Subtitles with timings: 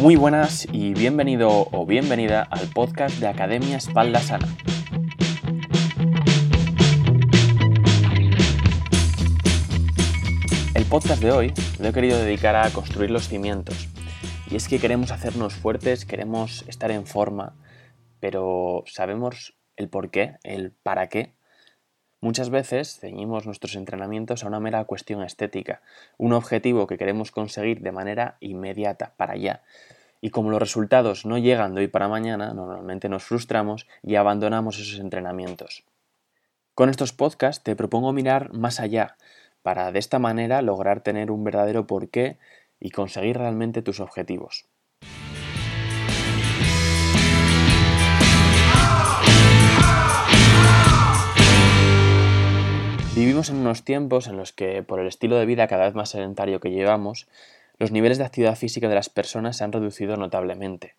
[0.00, 4.46] Muy buenas y bienvenido o bienvenida al podcast de Academia Espalda Sana.
[10.74, 13.88] El podcast de hoy lo he querido dedicar a construir los cimientos.
[14.50, 17.56] Y es que queremos hacernos fuertes, queremos estar en forma,
[18.20, 21.35] pero ¿sabemos el por qué, el para qué?
[22.20, 25.82] Muchas veces ceñimos nuestros entrenamientos a una mera cuestión estética,
[26.16, 29.62] un objetivo que queremos conseguir de manera inmediata, para allá.
[30.22, 34.78] Y como los resultados no llegan de hoy para mañana, normalmente nos frustramos y abandonamos
[34.78, 35.84] esos entrenamientos.
[36.74, 39.16] Con estos podcasts te propongo mirar más allá,
[39.62, 42.38] para de esta manera lograr tener un verdadero porqué
[42.80, 44.66] y conseguir realmente tus objetivos.
[53.36, 56.08] Vivimos en unos tiempos en los que, por el estilo de vida cada vez más
[56.08, 57.28] sedentario que llevamos,
[57.76, 60.96] los niveles de actividad física de las personas se han reducido notablemente.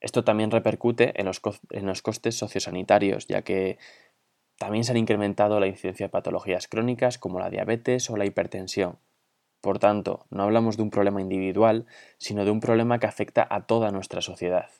[0.00, 3.76] Esto también repercute en los, en los costes sociosanitarios, ya que
[4.56, 8.98] también se han incrementado la incidencia de patologías crónicas como la diabetes o la hipertensión.
[9.60, 11.84] Por tanto, no hablamos de un problema individual,
[12.16, 14.70] sino de un problema que afecta a toda nuestra sociedad.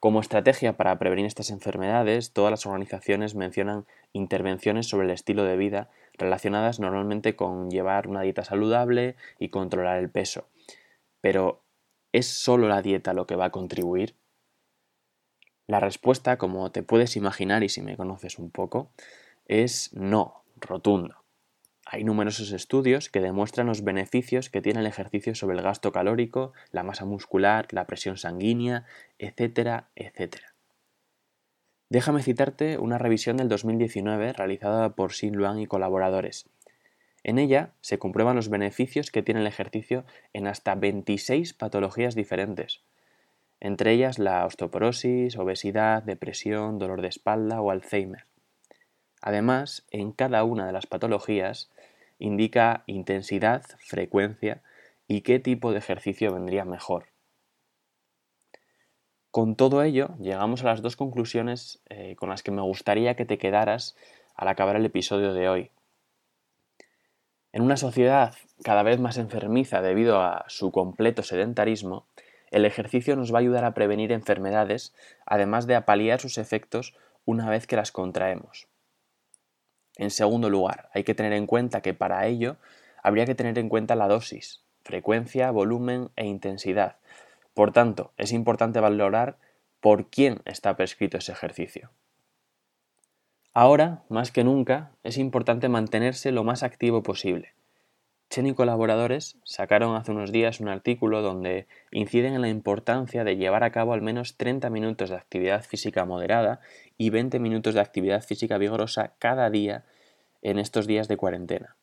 [0.00, 5.56] Como estrategia para prevenir estas enfermedades, todas las organizaciones mencionan intervenciones sobre el estilo de
[5.56, 10.46] vida relacionadas normalmente con llevar una dieta saludable y controlar el peso.
[11.20, 11.64] Pero,
[12.12, 14.14] ¿es solo la dieta lo que va a contribuir?
[15.66, 18.92] La respuesta, como te puedes imaginar y si me conoces un poco,
[19.46, 21.24] es no, rotundo.
[21.90, 26.52] Hay numerosos estudios que demuestran los beneficios que tiene el ejercicio sobre el gasto calórico,
[26.70, 28.84] la masa muscular, la presión sanguínea,
[29.18, 30.52] etcétera, etcétera.
[31.88, 36.50] Déjame citarte una revisión del 2019 realizada por Xin Luan y colaboradores.
[37.24, 40.04] En ella se comprueban los beneficios que tiene el ejercicio
[40.34, 42.82] en hasta 26 patologías diferentes,
[43.60, 48.26] entre ellas la osteoporosis, obesidad, depresión, dolor de espalda o Alzheimer.
[49.20, 51.70] Además, en cada una de las patologías
[52.18, 54.62] indica intensidad, frecuencia
[55.06, 57.06] y qué tipo de ejercicio vendría mejor.
[59.30, 63.24] Con todo ello, llegamos a las dos conclusiones eh, con las que me gustaría que
[63.24, 63.96] te quedaras
[64.34, 65.70] al acabar el episodio de hoy.
[67.52, 72.06] En una sociedad cada vez más enfermiza debido a su completo sedentarismo,
[72.50, 74.94] el ejercicio nos va a ayudar a prevenir enfermedades,
[75.26, 78.68] además de a paliar sus efectos una vez que las contraemos.
[79.98, 82.56] En segundo lugar, hay que tener en cuenta que para ello
[83.02, 86.96] habría que tener en cuenta la dosis, frecuencia, volumen e intensidad.
[87.52, 89.36] Por tanto, es importante valorar
[89.80, 91.90] por quién está prescrito ese ejercicio.
[93.52, 97.54] Ahora, más que nunca, es importante mantenerse lo más activo posible.
[98.30, 103.38] Chen y colaboradores sacaron hace unos días un artículo donde inciden en la importancia de
[103.38, 106.60] llevar a cabo al menos 30 minutos de actividad física moderada
[106.98, 109.84] y 20 minutos de actividad física vigorosa cada día
[110.42, 111.76] en estos días de cuarentena.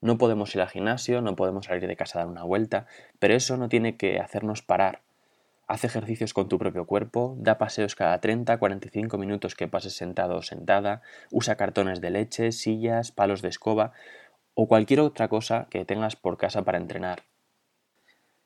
[0.00, 2.86] No podemos ir al gimnasio, no podemos salir de casa a dar una vuelta,
[3.18, 5.02] pero eso no tiene que hacernos parar.
[5.68, 10.42] Haz ejercicios con tu propio cuerpo, da paseos cada 30-45 minutos que pases sentado o
[10.42, 13.92] sentada, usa cartones de leche, sillas, palos de escoba,
[14.54, 17.24] o cualquier otra cosa que tengas por casa para entrenar.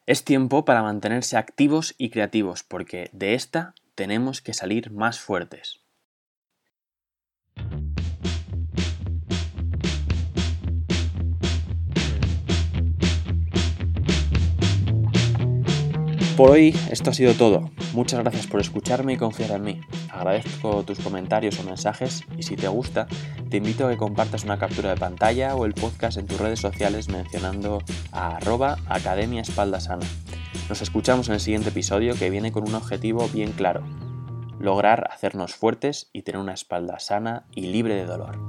[0.07, 5.81] Es tiempo para mantenerse activos y creativos porque de esta tenemos que salir más fuertes.
[16.37, 17.76] Por hoy esto ha sido todo.
[17.93, 19.81] Muchas gracias por escucharme y confiar en mí.
[20.11, 23.07] Agradezco tus comentarios o mensajes y si te gusta,
[23.49, 26.61] te invito a que compartas una captura de pantalla o el podcast en tus redes
[26.61, 27.83] sociales mencionando
[28.13, 30.07] a arroba Academia Espalda Sana.
[30.69, 33.83] Nos escuchamos en el siguiente episodio que viene con un objetivo bien claro.
[34.59, 38.46] Lograr hacernos fuertes y tener una espalda sana y libre de dolor.